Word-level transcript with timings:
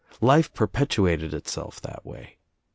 Life 0.19 0.51
perpetuated 0.55 1.31
itself 1.31 1.79
that 1.81 2.03
way. 2.03 2.39